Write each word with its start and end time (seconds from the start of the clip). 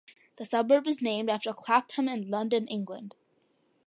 The 0.37 0.47
suburb 0.47 0.87
is 0.87 0.99
named 0.99 1.29
after 1.29 1.53
Clapham 1.53 2.09
in 2.09 2.31
London, 2.31 2.67
England. 2.67 3.13